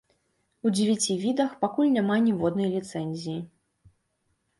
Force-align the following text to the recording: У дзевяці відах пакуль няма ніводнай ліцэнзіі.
У 0.67 0.69
дзевяці 0.77 1.17
відах 1.25 1.51
пакуль 1.65 1.91
няма 1.97 2.17
ніводнай 2.29 2.71
ліцэнзіі. 2.77 3.37